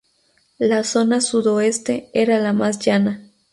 La 0.57 0.83
zona 0.83 1.21
sudoeste 1.21 2.09
era 2.11 2.39
la 2.39 2.53
más 2.53 2.79
llana. 2.79 3.29